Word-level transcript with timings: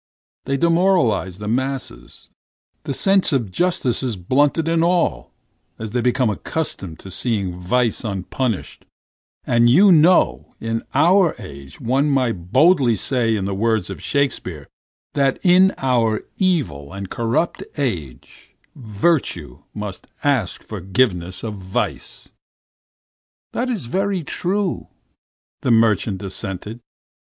They 0.45 0.57
demoralize 0.57 1.37
the 1.37 1.47
masses, 1.47 2.31
the 2.85 2.93
sense 2.95 3.31
of 3.31 3.51
justice 3.51 4.01
is 4.01 4.15
blunted 4.15 4.67
in 4.67 4.81
all 4.81 5.31
as 5.77 5.91
they 5.91 6.01
become 6.01 6.27
accustomed 6.27 6.97
to 7.01 7.11
seeing 7.11 7.59
vice 7.59 8.03
unpunished, 8.03 8.87
and 9.43 9.69
you 9.69 9.91
know 9.91 10.55
in 10.59 10.81
our 10.95 11.35
age 11.37 11.79
one 11.79 12.11
may 12.11 12.31
boldly 12.31 12.95
say 12.95 13.35
in 13.35 13.45
the 13.45 13.53
words 13.53 13.91
of 13.91 14.01
Shakespeare 14.01 14.67
that 15.13 15.37
in 15.43 15.71
our 15.77 16.23
evil 16.37 16.93
and 16.93 17.07
corrupt 17.07 17.61
age 17.77 18.55
virtue 18.75 19.61
must 19.71 20.07
ask 20.23 20.63
forgiveness 20.63 21.43
of 21.43 21.53
vice." 21.53 22.27
"That's 23.53 23.85
very 23.85 24.23
true," 24.23 24.87
the 25.61 25.69
merchant 25.69 26.23
assented. 26.23 26.79